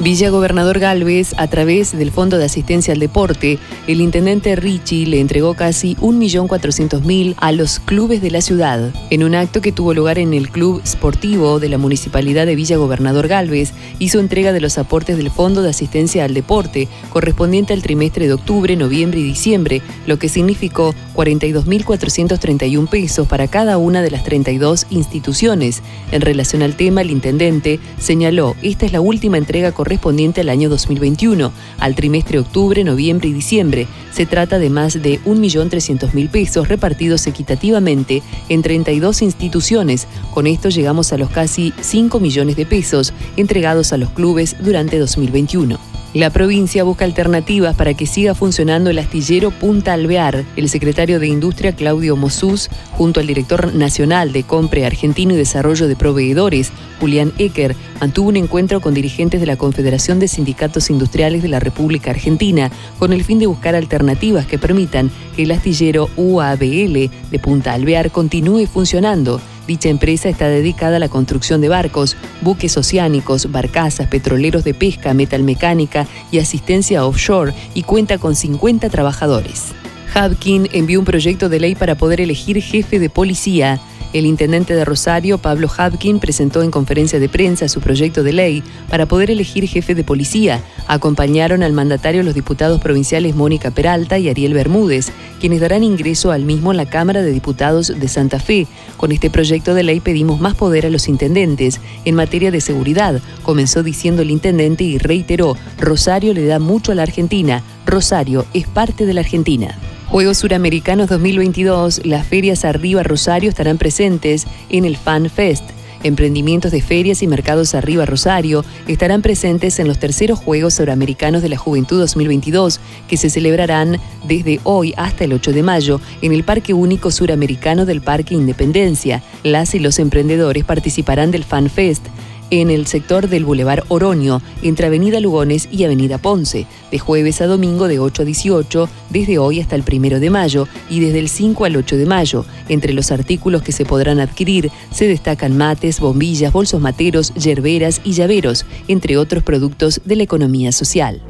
Villa 0.00 0.30
Gobernador 0.30 0.78
Galvez, 0.78 1.34
a 1.36 1.48
través 1.48 1.92
del 1.96 2.10
Fondo 2.10 2.38
de 2.38 2.46
Asistencia 2.46 2.94
al 2.94 3.00
Deporte, 3.00 3.58
el 3.86 4.00
intendente 4.00 4.56
Ricci 4.56 5.04
le 5.04 5.20
entregó 5.20 5.52
casi 5.52 5.94
1.400.000 5.96 7.34
a 7.36 7.52
los 7.52 7.80
clubes 7.80 8.22
de 8.22 8.30
la 8.30 8.40
ciudad. 8.40 8.94
En 9.10 9.22
un 9.22 9.34
acto 9.34 9.60
que 9.60 9.72
tuvo 9.72 9.92
lugar 9.92 10.18
en 10.18 10.32
el 10.32 10.48
Club 10.48 10.80
Sportivo 10.86 11.60
de 11.60 11.68
la 11.68 11.76
Municipalidad 11.76 12.46
de 12.46 12.56
Villa 12.56 12.78
Gobernador 12.78 13.28
Galvez, 13.28 13.74
hizo 13.98 14.20
entrega 14.20 14.54
de 14.54 14.62
los 14.62 14.78
aportes 14.78 15.18
del 15.18 15.30
Fondo 15.30 15.60
de 15.60 15.68
Asistencia 15.68 16.24
al 16.24 16.32
Deporte, 16.32 16.88
correspondiente 17.10 17.74
al 17.74 17.82
trimestre 17.82 18.26
de 18.26 18.32
octubre, 18.32 18.76
noviembre 18.76 19.20
y 19.20 19.24
diciembre, 19.24 19.82
lo 20.06 20.18
que 20.18 20.30
significó 20.30 20.94
42.431 21.14 22.88
pesos 22.88 23.28
para 23.28 23.48
cada 23.48 23.76
una 23.76 24.00
de 24.00 24.10
las 24.10 24.24
32 24.24 24.86
instituciones. 24.88 25.82
En 26.10 26.22
relación 26.22 26.62
al 26.62 26.74
tema, 26.74 27.02
el 27.02 27.10
intendente 27.10 27.80
señaló, 27.98 28.56
esta 28.62 28.86
es 28.86 28.92
la 28.92 29.02
última 29.02 29.36
entrega 29.36 29.72
correspondiente 29.72 29.89
correspondiente 29.90 30.42
al 30.42 30.50
año 30.50 30.68
2021, 30.68 31.50
al 31.80 31.94
trimestre 31.96 32.38
octubre, 32.38 32.84
noviembre 32.84 33.28
y 33.28 33.32
diciembre. 33.32 33.88
Se 34.12 34.24
trata 34.24 34.60
de 34.60 34.70
más 34.70 35.02
de 35.02 35.20
1.300.000 35.24 36.30
pesos 36.30 36.68
repartidos 36.68 37.26
equitativamente 37.26 38.22
en 38.48 38.62
32 38.62 39.22
instituciones. 39.22 40.06
Con 40.32 40.46
esto 40.46 40.68
llegamos 40.68 41.12
a 41.12 41.18
los 41.18 41.30
casi 41.30 41.72
5 41.80 42.20
millones 42.20 42.54
de 42.54 42.66
pesos 42.66 43.12
entregados 43.36 43.92
a 43.92 43.96
los 43.96 44.10
clubes 44.10 44.54
durante 44.60 44.96
2021. 44.96 45.89
La 46.12 46.30
provincia 46.30 46.82
busca 46.82 47.04
alternativas 47.04 47.76
para 47.76 47.94
que 47.94 48.04
siga 48.04 48.34
funcionando 48.34 48.90
el 48.90 48.98
astillero 48.98 49.52
Punta 49.52 49.92
Alvear. 49.92 50.44
El 50.56 50.68
secretario 50.68 51.20
de 51.20 51.28
Industria, 51.28 51.76
Claudio 51.76 52.16
Mosús, 52.16 52.68
junto 52.90 53.20
al 53.20 53.28
director 53.28 53.72
nacional 53.76 54.32
de 54.32 54.42
Compre 54.42 54.84
Argentino 54.84 55.34
y 55.34 55.36
Desarrollo 55.36 55.86
de 55.86 55.94
Proveedores, 55.94 56.72
Julián 56.98 57.32
Ecker, 57.38 57.76
mantuvo 58.00 58.28
un 58.28 58.36
encuentro 58.36 58.80
con 58.80 58.92
dirigentes 58.92 59.38
de 59.38 59.46
la 59.46 59.54
Confederación 59.54 60.18
de 60.18 60.26
Sindicatos 60.26 60.90
Industriales 60.90 61.42
de 61.42 61.48
la 61.48 61.60
República 61.60 62.10
Argentina 62.10 62.72
con 62.98 63.12
el 63.12 63.22
fin 63.22 63.38
de 63.38 63.46
buscar 63.46 63.76
alternativas 63.76 64.46
que 64.46 64.58
permitan 64.58 65.12
que 65.36 65.44
el 65.44 65.52
astillero 65.52 66.10
UABL 66.16 67.08
de 67.30 67.38
Punta 67.40 67.72
Alvear 67.72 68.10
continúe 68.10 68.66
funcionando. 68.66 69.40
Dicha 69.70 69.88
empresa 69.88 70.28
está 70.28 70.48
dedicada 70.48 70.96
a 70.96 70.98
la 70.98 71.08
construcción 71.08 71.60
de 71.60 71.68
barcos, 71.68 72.16
buques 72.40 72.76
oceánicos, 72.76 73.52
barcazas, 73.52 74.08
petroleros 74.08 74.64
de 74.64 74.74
pesca, 74.74 75.14
metalmecánica 75.14 76.08
y 76.32 76.40
asistencia 76.40 77.06
offshore 77.06 77.54
y 77.72 77.84
cuenta 77.84 78.18
con 78.18 78.34
50 78.34 78.90
trabajadores. 78.90 79.66
Hubkin 80.12 80.68
envió 80.72 80.98
un 80.98 81.04
proyecto 81.04 81.48
de 81.48 81.60
ley 81.60 81.76
para 81.76 81.94
poder 81.94 82.20
elegir 82.20 82.60
jefe 82.60 82.98
de 82.98 83.10
policía. 83.10 83.80
El 84.12 84.26
intendente 84.26 84.74
de 84.74 84.84
Rosario, 84.84 85.38
Pablo 85.38 85.70
Hapkin, 85.76 86.18
presentó 86.18 86.62
en 86.62 86.72
conferencia 86.72 87.20
de 87.20 87.28
prensa 87.28 87.68
su 87.68 87.80
proyecto 87.80 88.24
de 88.24 88.32
ley 88.32 88.64
para 88.88 89.06
poder 89.06 89.30
elegir 89.30 89.68
jefe 89.68 89.94
de 89.94 90.02
policía. 90.02 90.64
Acompañaron 90.88 91.62
al 91.62 91.72
mandatario 91.72 92.24
los 92.24 92.34
diputados 92.34 92.80
provinciales 92.80 93.36
Mónica 93.36 93.70
Peralta 93.70 94.18
y 94.18 94.28
Ariel 94.28 94.52
Bermúdez, 94.52 95.12
quienes 95.38 95.60
darán 95.60 95.84
ingreso 95.84 96.32
al 96.32 96.44
mismo 96.44 96.72
en 96.72 96.78
la 96.78 96.86
Cámara 96.86 97.22
de 97.22 97.30
Diputados 97.30 97.92
de 98.00 98.08
Santa 98.08 98.40
Fe. 98.40 98.66
Con 98.96 99.12
este 99.12 99.30
proyecto 99.30 99.74
de 99.74 99.84
ley 99.84 100.00
pedimos 100.00 100.40
más 100.40 100.56
poder 100.56 100.86
a 100.86 100.90
los 100.90 101.06
intendentes 101.06 101.80
en 102.04 102.16
materia 102.16 102.50
de 102.50 102.60
seguridad, 102.60 103.20
comenzó 103.44 103.84
diciendo 103.84 104.22
el 104.22 104.32
intendente 104.32 104.82
y 104.82 104.98
reiteró, 104.98 105.56
Rosario 105.78 106.34
le 106.34 106.46
da 106.46 106.58
mucho 106.58 106.90
a 106.90 106.96
la 106.96 107.02
Argentina, 107.02 107.62
Rosario 107.86 108.44
es 108.54 108.66
parte 108.66 109.06
de 109.06 109.14
la 109.14 109.20
Argentina. 109.20 109.78
Juegos 110.10 110.38
Suramericanos 110.38 111.08
2022, 111.08 112.04
las 112.04 112.26
ferias 112.26 112.64
Arriba 112.64 113.04
Rosario 113.04 113.48
estarán 113.48 113.78
presentes 113.78 114.44
en 114.68 114.84
el 114.84 114.96
Fan 114.96 115.30
Fest. 115.30 115.62
Emprendimientos 116.02 116.72
de 116.72 116.82
ferias 116.82 117.22
y 117.22 117.28
mercados 117.28 117.76
Arriba 117.76 118.06
Rosario 118.06 118.64
estarán 118.88 119.22
presentes 119.22 119.78
en 119.78 119.86
los 119.86 120.00
terceros 120.00 120.40
Juegos 120.40 120.74
Suramericanos 120.74 121.42
de 121.42 121.50
la 121.50 121.58
Juventud 121.58 122.00
2022, 122.00 122.80
que 123.06 123.16
se 123.16 123.30
celebrarán 123.30 124.00
desde 124.26 124.58
hoy 124.64 124.94
hasta 124.96 125.22
el 125.22 125.32
8 125.32 125.52
de 125.52 125.62
mayo 125.62 126.00
en 126.22 126.32
el 126.32 126.42
Parque 126.42 126.74
Único 126.74 127.12
Suramericano 127.12 127.86
del 127.86 128.00
Parque 128.00 128.34
Independencia. 128.34 129.22
Las 129.44 129.76
y 129.76 129.78
los 129.78 130.00
emprendedores 130.00 130.64
participarán 130.64 131.30
del 131.30 131.44
Fan 131.44 131.70
Fest 131.70 132.04
en 132.50 132.70
el 132.70 132.86
sector 132.86 133.28
del 133.28 133.44
Boulevard 133.44 133.84
Oroño, 133.88 134.42
entre 134.62 134.86
Avenida 134.86 135.20
Lugones 135.20 135.68
y 135.70 135.84
Avenida 135.84 136.18
Ponce, 136.18 136.66
de 136.90 136.98
jueves 136.98 137.40
a 137.40 137.46
domingo 137.46 137.88
de 137.88 137.98
8 137.98 138.22
a 138.22 138.24
18, 138.24 138.88
desde 139.10 139.38
hoy 139.38 139.60
hasta 139.60 139.76
el 139.76 139.84
1 139.86 140.20
de 140.20 140.30
mayo 140.30 140.68
y 140.88 141.00
desde 141.00 141.18
el 141.20 141.28
5 141.28 141.64
al 141.64 141.76
8 141.76 141.96
de 141.96 142.06
mayo. 142.06 142.44
Entre 142.68 142.92
los 142.92 143.10
artículos 143.12 143.62
que 143.62 143.72
se 143.72 143.84
podrán 143.84 144.20
adquirir 144.20 144.70
se 144.92 145.06
destacan 145.06 145.56
mates, 145.56 146.00
bombillas, 146.00 146.52
bolsos 146.52 146.80
materos, 146.80 147.32
yerberas 147.34 148.00
y 148.04 148.12
llaveros, 148.12 148.66
entre 148.88 149.16
otros 149.16 149.42
productos 149.42 150.00
de 150.04 150.16
la 150.16 150.22
economía 150.24 150.72
social. 150.72 151.22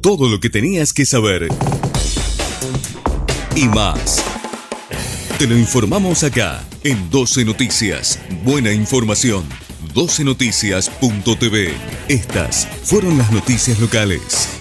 Todo 0.00 0.28
lo 0.28 0.40
que 0.40 0.50
tenías 0.50 0.92
que 0.92 1.04
saber 1.04 1.48
y 3.54 3.68
más. 3.68 4.24
Te 5.38 5.46
lo 5.46 5.56
informamos 5.56 6.22
acá 6.22 6.62
en 6.84 7.10
12 7.10 7.44
Noticias. 7.44 8.18
Buena 8.44 8.72
información. 8.72 9.44
12noticias.tv. 9.94 11.72
Estas 12.08 12.66
fueron 12.84 13.18
las 13.18 13.30
noticias 13.32 13.78
locales. 13.78 14.59